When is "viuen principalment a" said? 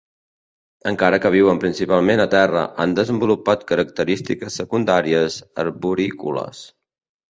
1.35-2.27